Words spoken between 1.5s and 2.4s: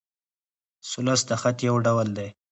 یو ډول دﺉ.